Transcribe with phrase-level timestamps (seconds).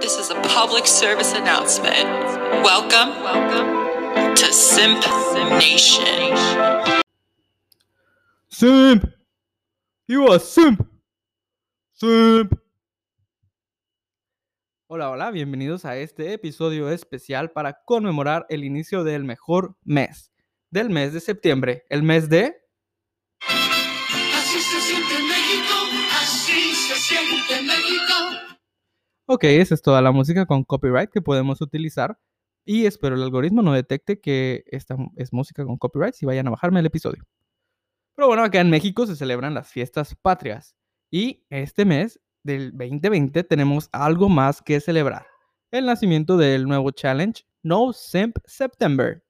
[0.00, 2.08] This is a public service announcement.
[2.64, 5.00] Welcome, welcome to Simp
[5.60, 6.36] Nation.
[8.48, 9.06] Simp!
[10.08, 10.84] You are simp!
[11.92, 12.58] Simp!
[14.88, 20.32] Hola, hola, bienvenidos a este episodio especial para conmemorar el inicio del mejor mes,
[20.70, 22.56] del mes de septiembre, el mes de...
[23.40, 25.74] Así se siente México,
[26.10, 28.51] así se siente México.
[29.26, 32.18] Ok, esa es toda la música con copyright que podemos utilizar
[32.64, 36.50] y espero el algoritmo no detecte que esta es música con copyright si vayan a
[36.50, 37.24] bajarme el episodio.
[38.16, 40.74] Pero bueno, acá en México se celebran las fiestas patrias
[41.08, 45.26] y este mes del 2020 tenemos algo más que celebrar.
[45.70, 49.24] El nacimiento del nuevo challenge No Simp September.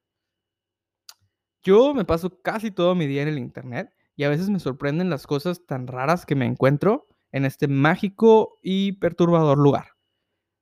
[1.62, 5.10] Yo me paso casi todo mi día en el internet y a veces me sorprenden
[5.10, 9.88] las cosas tan raras que me encuentro en este mágico y perturbador lugar.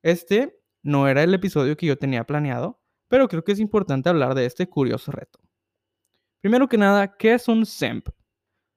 [0.03, 4.35] Este no era el episodio que yo tenía planeado, pero creo que es importante hablar
[4.35, 5.41] de este curioso reto.
[6.41, 8.09] Primero que nada, ¿qué es un simp?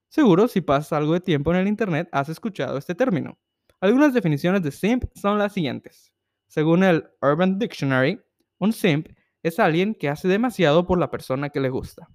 [0.09, 3.39] Seguro, si pasas algo de tiempo en el Internet, has escuchado este término.
[3.79, 6.13] Algunas definiciones de simp son las siguientes.
[6.47, 8.21] Según el Urban Dictionary,
[8.59, 9.07] un simp
[9.41, 12.09] es alguien que hace demasiado por la persona que le gusta.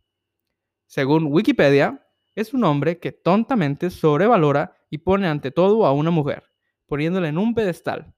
[0.86, 6.44] Según Wikipedia, es un hombre que tontamente sobrevalora y pone ante todo a una mujer,
[6.86, 8.14] poniéndola en un pedestal.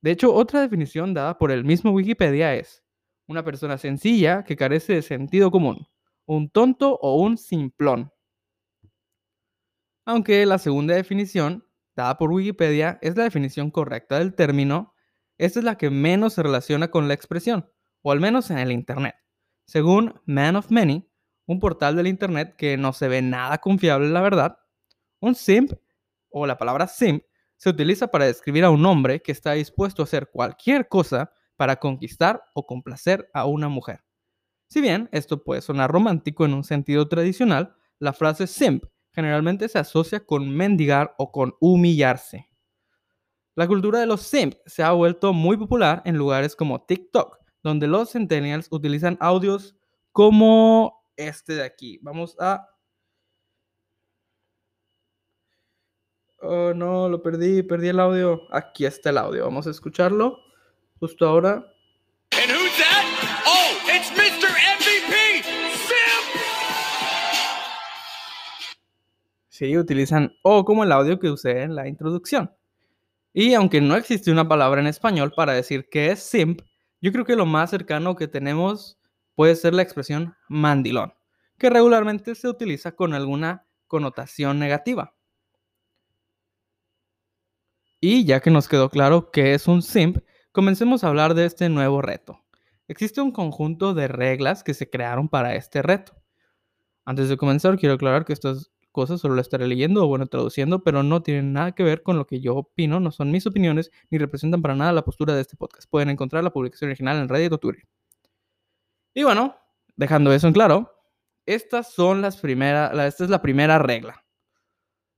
[0.00, 2.84] De hecho, otra definición dada por el mismo Wikipedia es
[3.26, 5.86] una persona sencilla que carece de sentido común,
[6.26, 8.12] un tonto o un simplón.
[10.04, 14.94] Aunque la segunda definición, dada por Wikipedia, es la definición correcta del término,
[15.38, 17.70] esta es la que menos se relaciona con la expresión,
[18.02, 19.14] o al menos en el Internet.
[19.66, 21.08] Según Man of Many,
[21.46, 24.58] un portal del Internet que no se ve nada confiable, la verdad,
[25.24, 25.72] un simp,
[26.30, 27.22] o la palabra simp,
[27.56, 31.76] se utiliza para describir a un hombre que está dispuesto a hacer cualquier cosa para
[31.76, 34.04] conquistar o complacer a una mujer.
[34.68, 39.78] Si bien esto puede sonar romántico en un sentido tradicional, la frase simp generalmente se
[39.78, 42.48] asocia con mendigar o con humillarse.
[43.54, 47.86] La cultura de los simp se ha vuelto muy popular en lugares como TikTok, donde
[47.86, 49.76] los centennials utilizan audios
[50.10, 51.98] como este de aquí.
[52.02, 52.68] Vamos a...
[56.46, 58.42] Oh, no, lo perdí, perdí el audio.
[58.50, 60.40] Aquí está el audio, vamos a escucharlo
[61.00, 61.54] justo ahora.
[62.32, 63.04] And who's that?
[63.46, 64.50] Oh, it's Mr.
[64.50, 66.42] MVP, Simp!
[69.48, 72.52] Sí, utilizan o como el audio que usé en la introducción.
[73.32, 76.60] Y aunque no existe una palabra en español para decir qué es simp,
[77.00, 78.98] yo creo que lo más cercano que tenemos
[79.34, 81.14] puede ser la expresión mandilón,
[81.56, 85.14] que regularmente se utiliza con alguna connotación negativa.
[88.06, 90.18] Y ya que nos quedó claro qué es un simp,
[90.52, 92.44] comencemos a hablar de este nuevo reto.
[92.86, 96.12] Existe un conjunto de reglas que se crearon para este reto.
[97.06, 100.84] Antes de comenzar, quiero aclarar que estas cosas solo las estaré leyendo o bueno traduciendo,
[100.84, 103.90] pero no tienen nada que ver con lo que yo opino, no son mis opiniones
[104.10, 105.88] ni representan para nada la postura de este podcast.
[105.88, 107.88] Pueden encontrar la publicación original en Reddit o Twitter.
[109.14, 109.56] Y bueno,
[109.96, 110.92] dejando eso en claro,
[111.46, 114.26] estas son las primeras, esta es la primera regla.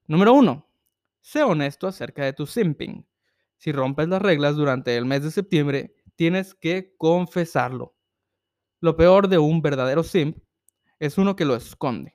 [0.06, 0.66] Número uno,
[1.26, 3.04] sé honesto acerca de tu simping.
[3.56, 7.96] Si rompes las reglas durante el mes de septiembre, tienes que confesarlo.
[8.80, 10.38] Lo peor de un verdadero simp
[11.00, 12.14] es uno que lo esconde,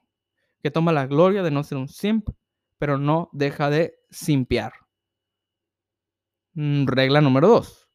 [0.64, 2.30] que toma la gloria de no ser un simp,
[2.78, 4.72] pero no deja de simpear.
[6.54, 7.90] Mm, Regla número 2.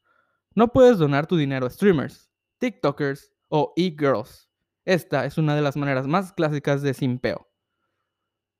[0.53, 4.51] No puedes donar tu dinero a streamers, TikTokers o e-girls.
[4.85, 7.49] Esta es una de las maneras más clásicas de simpeo.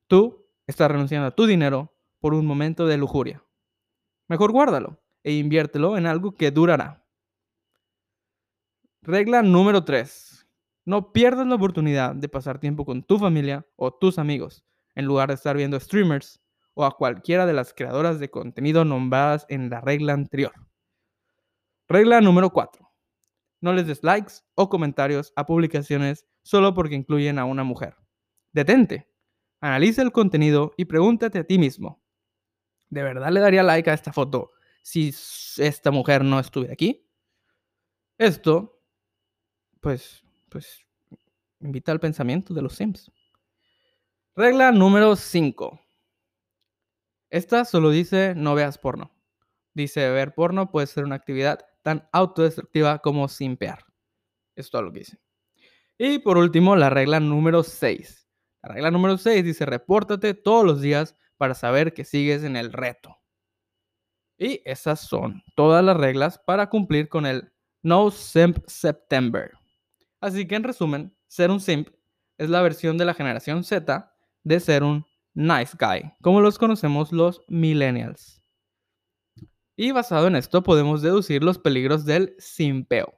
[0.07, 3.43] Tú estás renunciando a tu dinero por un momento de lujuria.
[4.27, 7.05] Mejor guárdalo e inviértelo en algo que durará.
[9.01, 10.47] Regla número 3.
[10.85, 15.29] No pierdas la oportunidad de pasar tiempo con tu familia o tus amigos, en lugar
[15.29, 16.41] de estar viendo streamers
[16.73, 20.53] o a cualquiera de las creadoras de contenido nombradas en la regla anterior.
[21.87, 22.87] Regla número 4.
[23.61, 27.95] No les des likes o comentarios a publicaciones solo porque incluyen a una mujer.
[28.53, 29.09] Detente,
[29.61, 32.01] analiza el contenido y pregúntate a ti mismo,
[32.89, 34.51] ¿de verdad le daría like a esta foto
[34.81, 35.13] si
[35.57, 37.07] esta mujer no estuviera aquí?
[38.17, 38.81] Esto,
[39.79, 40.85] pues, pues,
[41.59, 43.11] invita al pensamiento de los Sims.
[44.35, 45.81] Regla número 5.
[47.29, 49.11] Esta solo dice no veas porno.
[49.73, 53.85] Dice ver porno puede ser una actividad tan autodestructiva como simpear.
[54.55, 55.19] Es todo lo que dice.
[55.97, 58.27] Y por último, la regla número 6.
[58.63, 62.73] La regla número 6 dice repórtate todos los días para saber que sigues en el
[62.73, 63.17] reto.
[64.37, 67.51] Y esas son todas las reglas para cumplir con el
[67.81, 69.51] No Simp September.
[70.19, 71.89] Así que en resumen, ser un simp
[72.37, 74.13] es la versión de la generación Z
[74.43, 78.41] de ser un nice guy, como los conocemos los millennials.
[79.75, 83.13] Y basado en esto podemos deducir los peligros del simpeo.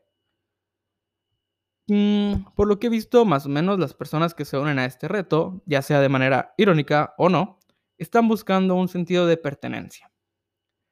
[1.88, 4.86] Mm, por lo que he visto, más o menos las personas que se unen a
[4.86, 7.59] este reto, ya sea de manera irónica o no,
[8.00, 10.12] están buscando un sentido de pertenencia.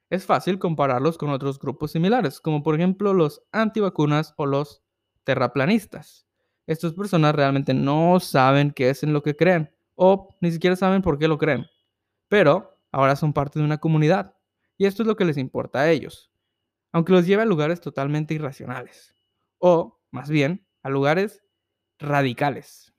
[0.09, 4.83] Es fácil compararlos con otros grupos similares, como por ejemplo los antivacunas o los
[5.23, 6.27] terraplanistas.
[6.65, 11.01] Estas personas realmente no saben qué es en lo que creen, o ni siquiera saben
[11.01, 11.65] por qué lo creen,
[12.27, 14.35] pero ahora son parte de una comunidad,
[14.77, 16.31] y esto es lo que les importa a ellos,
[16.91, 19.15] aunque los lleve a lugares totalmente irracionales,
[19.59, 21.43] o, más bien, a lugares
[21.99, 22.93] radicales.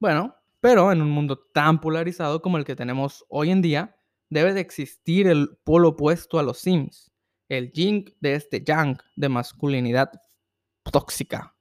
[0.00, 3.96] Bueno, pero en un mundo tan polarizado como el que tenemos hoy en día,
[4.30, 7.10] debe de existir el polo opuesto a los Sims,
[7.48, 10.10] el yin de este yang de masculinidad
[10.82, 11.54] tóxica.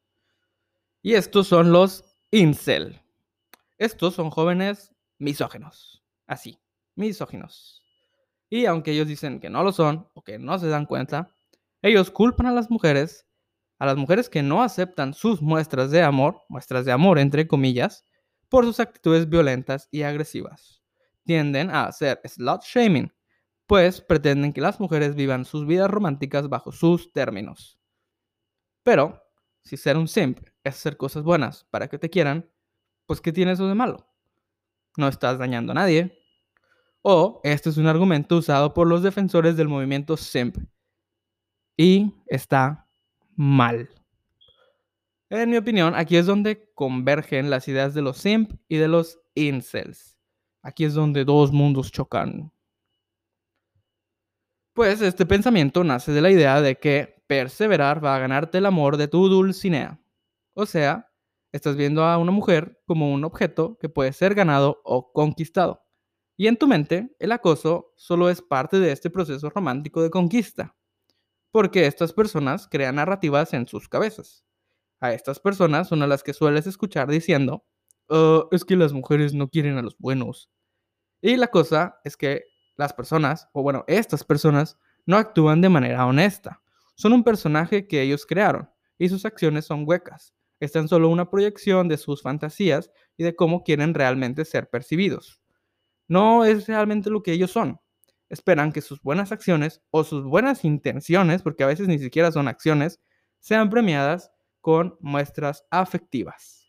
[1.01, 3.01] Y estos son los incel.
[3.77, 6.03] Estos son jóvenes misógenos.
[6.25, 6.59] Así,
[6.95, 7.83] misóginos.
[8.49, 11.29] Y aunque ellos dicen que no lo son o que no se dan cuenta,
[11.81, 13.27] ellos culpan a las mujeres,
[13.79, 18.03] a las mujeres que no aceptan sus muestras de amor, muestras de amor entre comillas,
[18.49, 20.81] por sus actitudes violentas y agresivas.
[21.23, 23.11] Tienden a hacer slut shaming,
[23.65, 27.79] pues pretenden que las mujeres vivan sus vidas románticas bajo sus términos.
[28.83, 29.21] Pero,
[29.61, 32.49] si ser un simp es hacer cosas buenas para que te quieran,
[33.05, 34.07] pues ¿qué tiene eso de malo?
[34.97, 36.17] No estás dañando a nadie.
[37.01, 40.57] O este es un argumento usado por los defensores del movimiento simp.
[41.75, 42.87] Y está
[43.35, 43.89] mal.
[45.29, 49.19] En mi opinión, aquí es donde convergen las ideas de los simp y de los
[49.35, 50.17] incels.
[50.61, 52.53] Aquí es donde dos mundos chocan.
[54.73, 58.95] Pues este pensamiento nace de la idea de que perseverar va a ganarte el amor
[58.95, 59.99] de tu Dulcinea.
[60.53, 61.11] O sea,
[61.51, 65.83] estás viendo a una mujer como un objeto que puede ser ganado o conquistado.
[66.37, 70.77] Y en tu mente, el acoso solo es parte de este proceso romántico de conquista.
[71.51, 74.46] Porque estas personas crean narrativas en sus cabezas
[75.01, 77.65] a estas personas son a las que sueles escuchar diciendo,
[78.09, 80.49] "Ah, es que las mujeres no quieren a los buenos.
[81.21, 82.45] Y la cosa es que
[82.77, 86.61] las personas, o bueno, estas personas, no actúan de manera honesta.
[86.95, 90.33] Son un personaje que ellos crearon y sus acciones son huecas.
[90.59, 95.39] Es tan solo una proyección de sus fantasías y de cómo quieren realmente ser percibidos.
[96.07, 97.79] No es realmente lo que ellos son.
[98.29, 102.47] Esperan que sus buenas acciones o sus buenas intenciones, porque a veces ni siquiera son
[102.47, 102.99] acciones,
[103.39, 106.67] sean premiadas con muestras afectivas.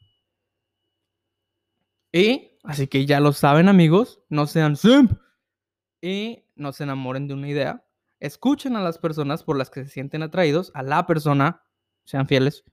[2.13, 5.13] Y, así que ya lo saben amigos, no sean simp
[6.01, 7.85] y no se enamoren de una idea.
[8.21, 11.63] Escuchen a las personas por las que se sienten atraídos, a la persona,
[12.05, 12.65] sean fieles.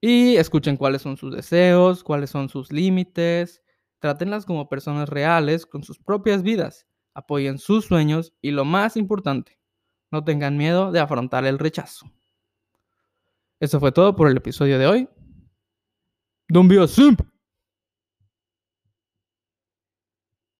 [0.00, 3.62] Y escuchen cuáles son sus deseos, cuáles son sus límites.
[3.98, 6.86] Trátenlas como personas reales con sus propias vidas.
[7.12, 9.58] Apoyen sus sueños y lo más importante,
[10.10, 12.10] no tengan miedo de afrontar el rechazo.
[13.60, 15.08] Eso fue todo por el episodio de hoy.
[16.48, 17.29] Don't be a.